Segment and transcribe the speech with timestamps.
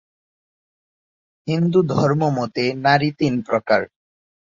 [1.47, 3.81] হিন্দু ধর্ম মতে নারী তিন প্রকার।